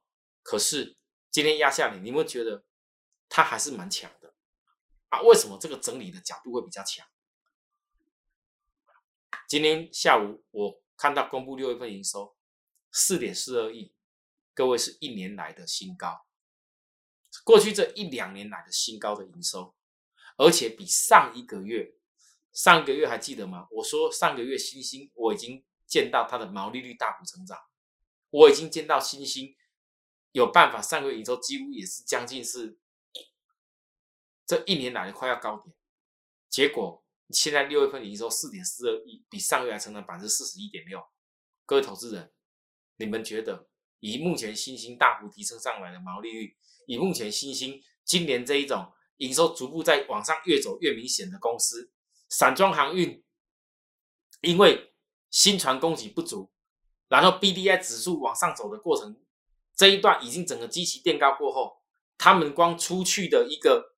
[0.42, 0.98] 可是
[1.32, 2.64] 今天压下你，你会觉得
[3.28, 4.34] 它还是蛮强的。
[5.10, 7.08] 啊，为什么这个整理的角度会比较强？
[9.48, 12.36] 今天下午我看到公布六月份营收
[12.92, 13.96] 四点四二亿，
[14.54, 16.28] 各位是一年来的新高，
[17.44, 19.76] 过去这一两年来的新高的营收，
[20.38, 21.96] 而且比上一个月，
[22.54, 23.68] 上个月还记得吗？
[23.72, 27.58] 我说上个月新星我已经见到它的毛利率大幅成长，
[28.30, 29.56] 我已经见到新星
[30.32, 32.78] 有办法，上个月营收几乎也是将近是。
[34.46, 35.76] 这一年来的快要高点，
[36.50, 41.00] 结果现在六月份营收四点四二亿，比上个月还成长百分之四十一点六。
[41.68, 42.34] 各位投资人，
[42.96, 51.92] 你们觉得以目前新兴大幅提升上来的毛利率，以目前新兴今年这一种营收逐步在往上越走越明显的公司，
[52.28, 53.24] 散装航运，
[54.42, 54.96] 因为
[55.30, 56.52] 新船供给不足，
[57.08, 59.16] 然后 B D I 指数往上走的过程，
[59.80, 61.82] 这一段已经整个基期垫高过后，
[62.18, 63.96] 他们光出去的一个。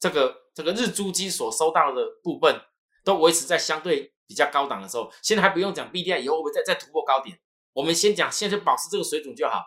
[0.00, 2.60] 这个这个日租金所收到的部分
[3.04, 7.40] 都维持在相对比较高档的时候，现在还不用讲 B D I 以后会不会再再突破高点，
[7.72, 9.62] 我们先讲现在保持这个水准就好。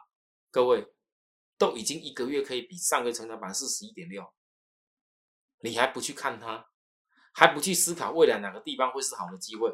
[0.51, 0.85] 各位
[1.57, 4.31] 都已经一个月可以比上个月成长百分之十一点六，
[5.61, 6.67] 你还不去看它，
[7.33, 9.73] 还不去思考未来哪个地方会是好的机会，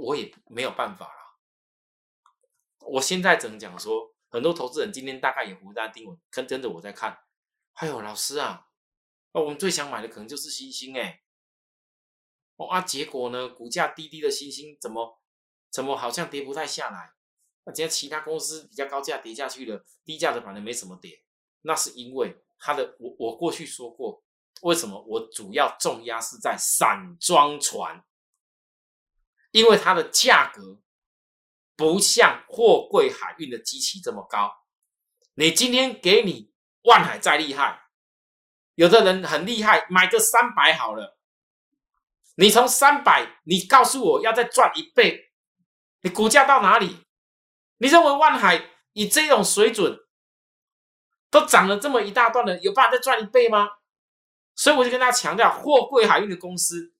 [0.00, 2.88] 我也没有办法了。
[2.88, 7.24] 我现在只能讲说，很多投资人今天大概也胡丹盯我，跟跟着我在看。
[7.74, 8.68] 哎呦老师啊。
[9.32, 11.22] 哦，我们最想买的可能就是星星哎，
[12.56, 15.22] 哦啊，结果呢，股价低低的星星怎么
[15.70, 17.12] 怎么好像跌不太下来？
[17.62, 21.22] 那今天其他公司比较高价跌下去了，低价的反正没什么跌，
[21.60, 24.24] 那是因为它的我我过去说过，
[24.62, 28.04] 为什么我主要重压是在散装船，
[29.52, 30.80] 因为它的价格
[31.80, 34.52] 不像货柜海运的机器这么高，
[35.32, 37.84] 你今天给你万海再厉害。
[38.74, 41.18] 有的人很厉害，买个三百好了。
[42.34, 45.32] 你从三百，你告诉我要再赚一倍，
[46.02, 47.06] 你股价到哪里？
[47.78, 48.62] 你认为万海
[48.92, 50.00] 以这种水准
[51.30, 53.70] 都涨了这么一大段了，有办法再赚一倍吗？
[54.54, 56.92] 所以我就跟大家强调，货柜海运的公司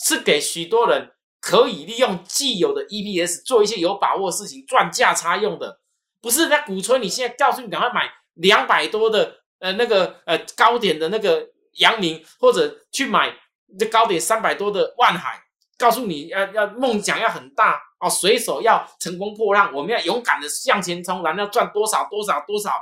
[0.00, 5.80] 是给许多人可以利用既有的 EPS 做一些有把握的事情赚价差用的，
[6.22, 9.42] 不是在鼓吹你现在告诉你赶快买两百多的。
[9.60, 13.34] 呃，那个呃高点的那个阳明，或者去买
[13.78, 15.42] 这高点三百多的万海，
[15.78, 22.72] 告诉你要要梦想要很大哦，随手要乘风破浪，我们要勇敢的向前冲，然后要赚多少多少多少。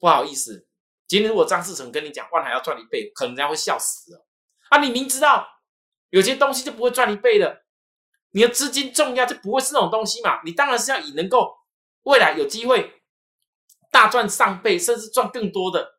[0.00, 0.66] 不好意思，
[1.06, 4.26] 今天如果张世成跟你讲万海要赚一倍，可能人家会笑死了
[4.70, 4.80] 啊！
[4.80, 5.46] 你明知道
[6.10, 7.63] 有些东西就不会赚一倍的，
[8.34, 10.42] 你的资金重要就不会是那种东西嘛？
[10.44, 11.56] 你当然是要以能够
[12.02, 13.00] 未来有机会
[13.92, 15.94] 大赚上倍，甚至赚更多的。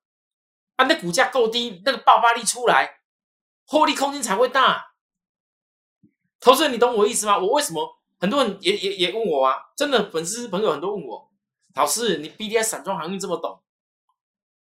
[0.75, 2.99] 啊，那股价够低，那个爆发力出来，
[3.65, 4.83] 获利空间才会大。
[6.41, 7.37] 投资人，你懂我意思吗？
[7.37, 9.55] 我为什么很多人也也也问我啊？
[9.77, 11.31] 真的粉丝朋友很多问我，
[11.75, 13.63] 老师，你 B D I 散装航运这么懂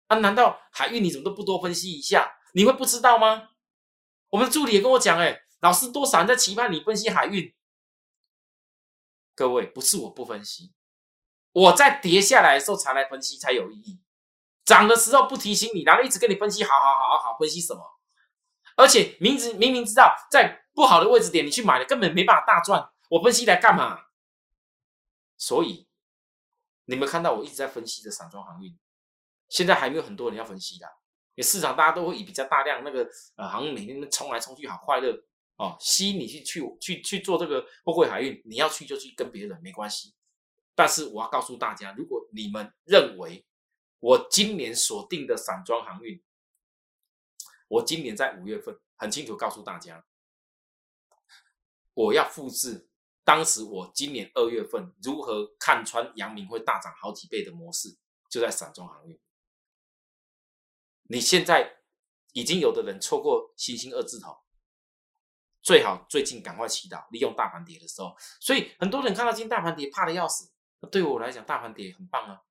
[0.08, 0.18] 啊？
[0.18, 2.30] 难道海运你怎么都不多分析一下？
[2.52, 3.48] 你会不知道吗？
[4.28, 7.50] 我们助理也跟我讲，哎，老师多少人在期盼你分析海运？
[9.34, 10.72] 各位，不是我不分析，
[11.52, 14.00] 我在跌下来的时候才来分析才有意义。
[14.64, 17.82] 涨的时候不提醒你，然后一直跟你分析，好好好好好分析什么？
[18.76, 22.90] 而且明知明明知道在不好的位置点你去买了，根本没办法大赚。
[23.10, 24.06] 我分析来干嘛？
[25.36, 25.88] 所以
[26.84, 28.78] 你们看到我一直在分析的散装航运，
[29.48, 30.86] 现在还没有很多人要分析的。
[31.34, 35.12] 也市场大家都会以比较大量那个呃，好像每天冲来冲去好快乐
[35.56, 40.14] 哦，吸引你去去去去做这个货柜海运，你要去就去跟别人没关系。
[40.74, 43.46] 但是我要告诉大家，如果你们认为
[44.00, 46.22] 我今年锁定的散装航运，
[47.68, 50.04] 我今年在五月份很清楚告诉大家，
[51.94, 52.88] 我要复制
[53.22, 57.96] 当时我今年二月份如何看穿阳明会大涨好几倍的模式，
[58.28, 59.20] 就在散装航运。
[61.04, 61.82] 你现在
[62.32, 64.41] 已经有的人错过星星二字头，
[65.62, 68.14] 最好最近赶快祈祷，利用大盘跌的时候。
[68.40, 70.50] 所以很多人看到今天大盘跌，怕的要死。
[70.90, 72.42] 对我来讲，大盘跌很棒啊！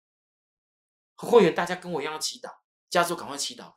[1.17, 2.50] 会员大家跟我一样祈祷，
[2.89, 3.74] 加州赶快祈祷，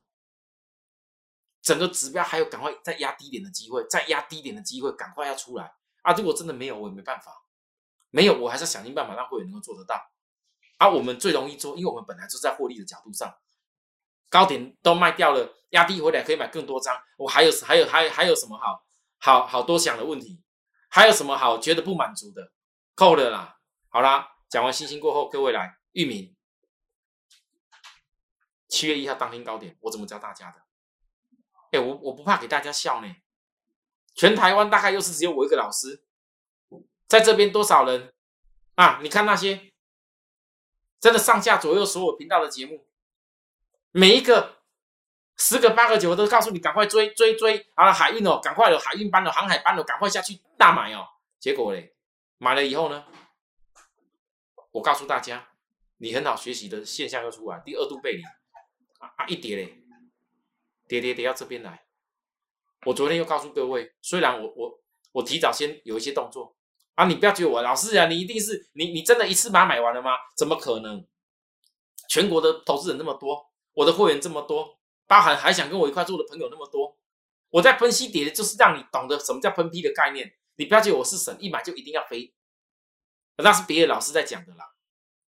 [1.60, 6.12] 整个指标还有赶快再压低点的机会，再压低点的机会，赶快要出来啊！
[6.12, 7.32] 如果真的没有，我也没办法，
[8.10, 10.00] 没有我还是想尽办法让会员能够做得到。
[10.78, 13.36] 啊，我们最容易做，因为我们本来就在获利的角度上。
[14.30, 17.00] 高点都卖掉了，压低回来可以买更多张。
[17.16, 18.84] 我还有还有还还有什么好
[19.18, 20.42] 好好多想的问题？
[20.88, 22.53] 还有什么好觉得不满足的？
[22.94, 26.37] 够了啦，好啦，讲完星星过后，各位来玉米。
[28.68, 30.61] 七月一号当天高点，我怎么教大家的？
[31.72, 33.16] 哎，我我不怕给大家笑呢。
[34.14, 36.05] 全台湾大概又是只有我一个老师，
[37.09, 38.14] 在这边多少人
[38.77, 39.00] 啊？
[39.03, 39.72] 你看那些
[41.00, 42.87] 真的上下左右所有频道的节目。
[43.90, 44.53] 每一个
[45.36, 47.92] 十个八个九个都告诉你赶快追追追啊！
[47.92, 51.04] 海运哦，赶快有海运班的航海班的，赶快下去大买哦。
[51.40, 51.94] 结果嘞，
[52.38, 53.04] 买了以后呢，
[54.70, 55.48] 我告诉大家，
[55.98, 58.22] 你很好学习的现象又出来，第二度背离
[58.98, 59.78] 啊一跌嘞，
[60.86, 61.84] 跌跌跌到这边来。
[62.86, 64.80] 我昨天又告诉各位，虽然我我
[65.12, 66.56] 我提早先有一些动作
[66.94, 70.12] 啊，你不要觉得我老师啊，你一定是你你真的一次把它买完了吗？
[70.36, 71.04] 怎么可能？
[72.08, 73.50] 全国的投资人那么多。
[73.72, 76.96] 我的会员这么多，包含还想跟我一块做的朋友那么多，
[77.50, 80.34] 我在分析点，就是让你懂得什么叫分批的概念。
[80.56, 82.32] 你不要觉得我是神，一买就一定要飞，
[83.36, 84.74] 那是别的老师在讲的啦，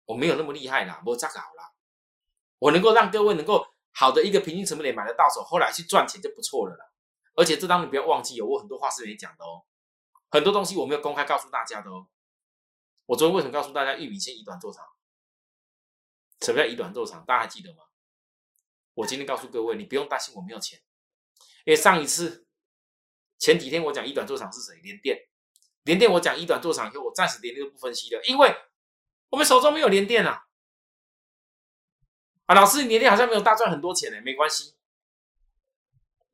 [0.05, 1.73] 我没有那么厉害啦，我这个好啦，
[2.61, 6.85] 我能够让各位能够好的一个平均成本点买得到手，后来去赚钱就不错了啦。
[7.35, 9.65] 而且这当你不要忘记哦，我很多话是没讲的哦，
[10.31, 12.07] 很多东西我没有公开告诉大家的哦。
[13.07, 14.85] 我昨天为什么告诉大家玉米先以短做长？
[16.41, 17.25] 什么叫以短做长？
[17.25, 17.83] 大家还记得吗？
[18.99, 20.81] 我今天告诉各位，你不用担心我没有钱，
[21.65, 22.49] 因为上一次
[23.39, 24.75] 前几天我讲一短做厂是谁？
[24.83, 25.17] 联电，
[25.85, 28.53] 联电我讲一短做厂以后，我暂时连电都不分析了，因为
[29.31, 30.47] 我们手中没有联电啊。
[32.47, 34.75] 啊，老师，联电好像没有大赚很多钱呢，没关系，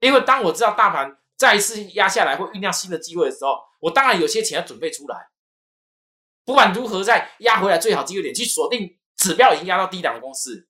[0.00, 5.28] 因为当我知道大盘再一次压下来或酝酿新的机会的时候，我当然有些钱要准备出来，
[6.46, 10.66] 不管如何在压回来最好机会点去锁定指标已经压到低档的公司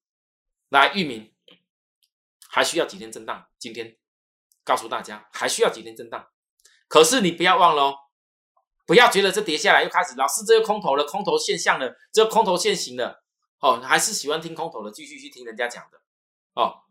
[0.71, 1.31] 来域名。
[2.55, 3.49] 还需要几天震荡？
[3.59, 3.99] 今天
[4.63, 6.31] 告诉大家，还需要几天震荡。
[6.87, 7.97] 可是你不要忘了哦，
[8.87, 13.25] 不要觉得这跌下来又开始，老师这个空头了，空头现象了，这个空头现行了。
[13.59, 16.01] 哦，还是喜欢听空头的，继续去听人家讲的。
[16.53, 16.85] 哦，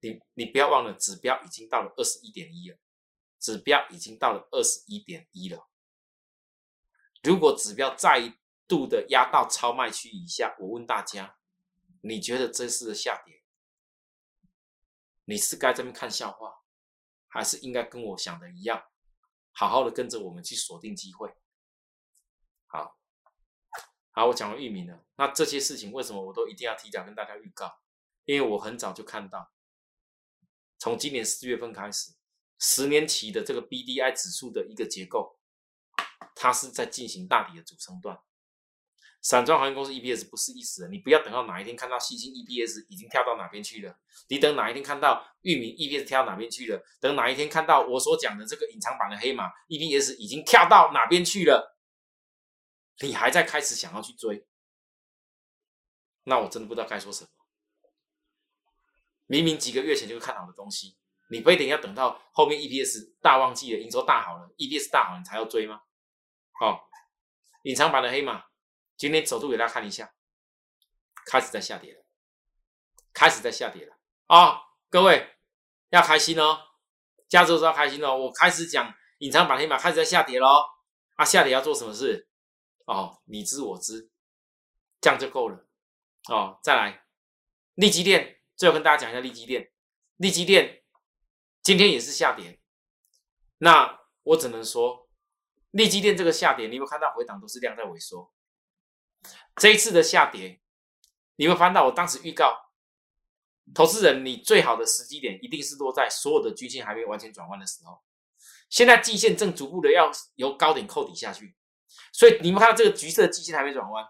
[0.00, 2.76] 你你不要忘了，指标已经到了二十一点一了，
[3.40, 5.66] 指标已经到了二十一点一了。
[7.22, 8.34] 如果指标再
[8.68, 11.38] 度的压到超卖区以下，我问大家，
[12.02, 13.40] 你觉得这次的下跌？
[15.24, 16.62] 你是该这边看笑话，
[17.28, 18.84] 还是应该跟我想的一样，
[19.52, 21.34] 好好的跟着我们去锁定机会？
[22.66, 22.98] 好，
[24.10, 25.04] 好，我讲完域名了。
[25.16, 27.80] 那这些事情为什么我都一定要提早跟大家预告？
[28.24, 29.52] 因为我很早就看到，
[30.78, 32.14] 从今年四月份开始，
[32.58, 35.38] 十年期的这个 B D I 指数的一个结构，
[36.34, 38.20] 它是在进行大底的主升段。
[39.24, 51.74] 散装航运公司 EPS 不是一时的，你不要等到哪一天看到新兴 EPS 已经跳到哪边去了，你等哪一天看到域名 EPS 跳到哪边去了，等哪一天看到我所讲的这个隐藏版的黑马 EPS 已经跳到哪边去了，
[53.00, 54.46] 你还在开始想要去追，
[56.24, 57.30] 那我真的不知道该说什么。
[59.24, 60.98] 明明几个月前就看好的东西，
[61.30, 65.80] 你非得要等到后面 EPS 大旺季了，营收大好了，EPS 大好你才要追吗？
[66.52, 66.90] 好，
[67.62, 68.44] 隐藏版的黑马。
[68.96, 70.14] 今天走度给大家看一下，
[71.26, 72.04] 开始在下跌了，
[73.12, 74.60] 开始在下跌了啊！
[74.88, 75.36] 各位
[75.90, 76.58] 要开心哦，
[77.28, 78.16] 加州是要开心哦。
[78.16, 80.64] 我开始讲隐藏版黑马开始在下跌喽，
[81.16, 82.28] 啊，下跌要做什么事？
[82.86, 84.10] 哦，你知我知，
[85.00, 85.66] 这样就够了
[86.28, 86.60] 哦。
[86.62, 87.06] 再来，
[87.74, 89.72] 利基电，最后跟大家讲一下利基电，
[90.16, 90.84] 利基电
[91.62, 92.60] 今天也是下跌，
[93.58, 95.08] 那我只能说，
[95.70, 98.32] 利基电这个下跌，你有没有看到回档都是量在萎缩？
[99.56, 100.60] 这一次的下跌，
[101.36, 102.70] 你会翻到我当时预告，
[103.74, 108.02] 投资人你最好的时机点一定是落在所有的均线还没完全转弯的时候。
[108.68, 111.54] 现在季线正逐步的要由高点扣底下去，
[112.12, 114.04] 所以你们看到这个橘色的季线还没转弯，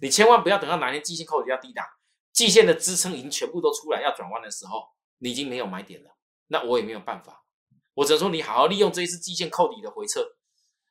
[0.00, 1.86] 你千万不要等到哪天季线扣底要低档，
[2.32, 4.88] 季线的支撑已经全部都出来要转弯的时候，
[5.18, 6.16] 你已经没有买点了，
[6.48, 7.44] 那我也没有办法，
[7.94, 10.36] 我只能说你好好利用这一次季线扣底的回撤。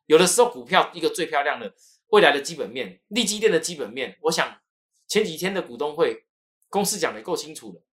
[0.06, 1.74] 有的时候股票一个最漂亮的
[2.10, 4.62] 未来的基本面，利基店的基本面，我想
[5.08, 6.28] 前几天的股东会
[6.70, 7.84] 公司讲的够清楚了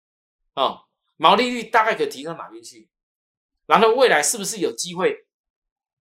[0.62, 0.84] 啊，
[1.16, 2.90] 毛利率大概可以提到哪边去？
[3.66, 5.26] 然后未来是不是有机会，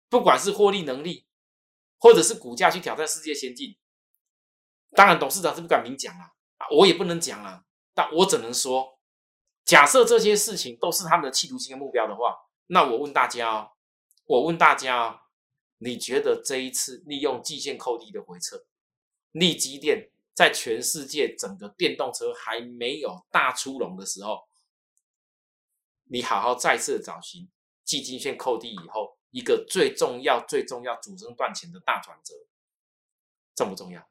[0.09, 1.25] 不管是获利能力，
[1.97, 3.77] 或者是股价去挑战世界先进？
[4.91, 6.31] 当然董事长是不敢明讲啊，
[6.71, 8.99] 我也不能讲啊，但我只能说，
[9.65, 12.35] 假设这些事情都是他们的企图心的目标的话，
[12.67, 13.71] 那我问大家哦，
[14.25, 15.19] 我问大家哦。
[15.79, 18.65] 你觉得这一次利用季线扣低的回撤，
[19.31, 24.47] 利基电在全世界整个电动车还没有大出笼的时候，
[26.05, 27.47] 你好好再次找寻
[27.83, 32.33] 季金线扣低以后一个最重要、最重要主升段前的大转折，
[33.55, 34.09] 重不重要？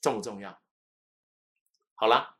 [0.00, 0.58] 重不重要？
[1.94, 2.38] 好了，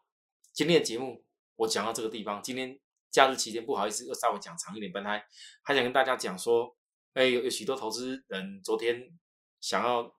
[0.55, 1.23] 今天的节目
[1.57, 2.43] 我讲到这个地方。
[2.43, 2.81] 今天
[3.11, 5.27] 假日期间不好意思，又稍微讲长一点，本来
[5.61, 6.75] 还想跟大家讲说。
[7.15, 9.11] 哎，有有许多投资人昨天
[9.61, 10.15] 想要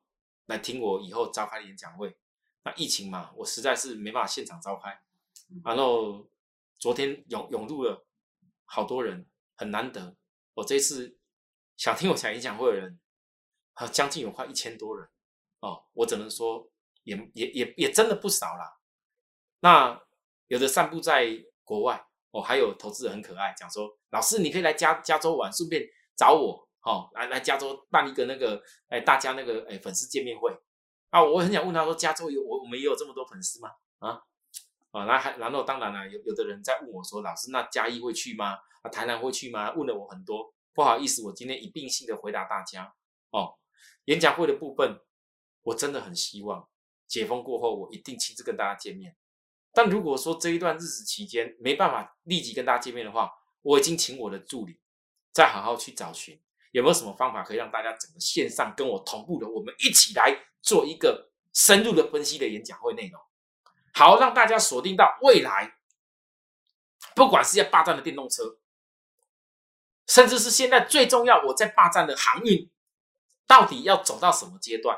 [0.46, 2.16] 来听我以后召开的演讲会，
[2.64, 5.02] 那疫情嘛，我实在是没办法现场召开。
[5.64, 6.30] 然后
[6.78, 8.06] 昨天涌涌入了
[8.66, 9.26] 好多人，
[9.56, 10.16] 很难得。
[10.54, 11.18] 我这次
[11.76, 13.00] 想听我讲演讲会的人，
[13.74, 15.10] 啊，将近有快一千多人
[15.62, 15.86] 哦。
[15.94, 16.70] 我只能说，
[17.04, 18.78] 也也也也真的不少啦。
[19.62, 20.00] 那
[20.48, 25.84] 有的散布在国外，哦，还有投资人很可爱，讲说老师你可以来加加州玩，顺便
[26.16, 26.70] 找我。
[26.86, 30.54] 好，来来加州办一个那个，哎，大家那个哎粉丝见面会
[31.12, 31.24] 啊！
[31.24, 33.72] 我很想问他说，加州有我我们也有这么多粉丝吗？
[34.00, 34.22] 啊
[34.92, 38.58] 啊，那还然后当然了，有有的人在问我说，老师那嘉义会去吗？
[38.82, 39.72] 啊，台南会去吗？
[39.74, 42.94] 问了我很多，不好意思，我今天一并性的回答大家
[43.32, 43.56] 哦。
[44.06, 45.00] 演讲会的部分，
[45.62, 46.68] 我真的很希望
[47.08, 49.16] 解封过后，我一定亲自跟大家见面。
[49.72, 53.32] 但如果说这一段日子期间没办法立即跟大家见面的话，
[53.62, 54.82] 我已经请我的助理
[55.32, 56.42] 再好好去找寻。
[56.74, 59.48] 有没有什么方法可以让大家整个线上跟我同步的？
[59.48, 63.22] 我们一起来做一个深入的分析的演讲会内容，
[63.94, 65.76] 好让大家锁定到未来，
[67.16, 68.58] 不管是要霸占的电动车，
[70.08, 72.72] 甚至是现在最重要我在霸占的航运，
[73.46, 74.98] 到底要走到什么阶段？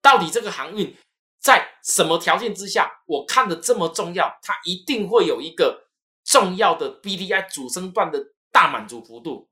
[0.00, 0.96] 到底这个航运
[1.38, 5.86] 在什么条件之下，我看的这么重要，它一定会有一个
[6.24, 9.50] 重要的 B D I 主升段的大满足幅度。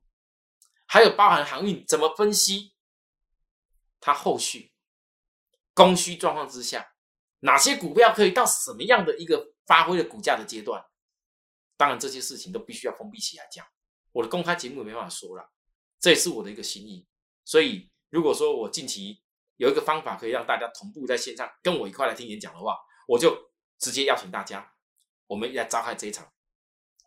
[0.93, 2.75] 还有包含航运怎么分析？
[3.99, 4.71] 它后续
[5.73, 6.93] 供需状况之下，
[7.39, 10.85] 哪些股票可以到什么样的一个发挥的股价的阶段？
[11.77, 13.65] 当然这些事情都必须要封闭起来讲，
[14.11, 15.51] 我的公开节目没办法说了，
[15.99, 17.07] 这也是我的一个心意。
[17.43, 19.19] 所以如果说我近期
[19.57, 22.77] 有一个方法可以让大家同步在线上跟我一块来听演讲的话，
[23.07, 23.35] 我就
[23.79, 24.71] 直接邀请大家，
[25.25, 26.31] 我们来召开这一场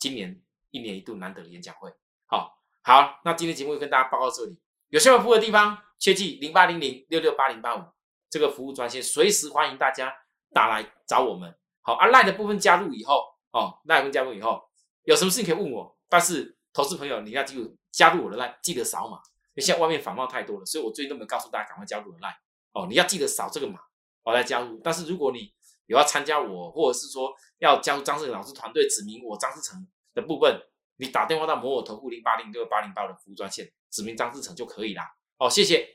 [0.00, 1.94] 今年一年一度难得的演讲会。
[2.24, 2.56] 好。
[2.86, 4.56] 好，那今天节目就跟大家报告这里。
[4.90, 7.82] 有需要服务的地方，切记零八零零六六八零八五
[8.30, 10.14] 这个服务专线，随时欢迎大家
[10.52, 11.52] 打来找我们。
[11.80, 14.62] 好，啊赖的部分加入以后，哦赖部分加入以后，
[15.02, 15.98] 有什么事情可以问我。
[16.08, 19.16] 但是投资朋友，你要记住加入我的赖，记得扫码。
[19.16, 22.38] 因为现在外面仿冒太多了，所以我最近都没告诉大家赶快加入我的赖。
[22.70, 23.80] 哦，你要记得扫这个码，
[24.22, 24.80] 我来加入。
[24.84, 25.52] 但是如果你
[25.86, 29.84] 有要参加我，或者是说要加入张世成老师团队，指明我张世成
[30.14, 30.62] 的部分。
[30.98, 35.02] 你打电话到摩尔投顾零八零六八零八的服务专线，指明张志成就可以啦。
[35.38, 35.86] 哦，谢谢，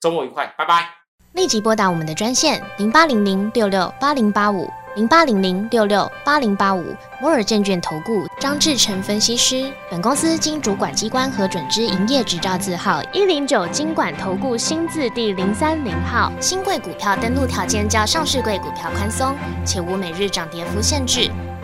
[0.00, 0.88] 周末愉快，拜拜。
[1.32, 9.70] 立即拨打我们的专线零八零零六六八零八五零八零零六六八零八五摩尔证券投顾张志成分析师。
[9.90, 16.32] 本公司经主管机关核准之营业执照字号一零九金管投顾新字第零三零号。
[16.40, 19.36] 新贵股票登录条件较上市贵股票宽松，
[19.66, 21.30] 且无每日涨跌幅限制。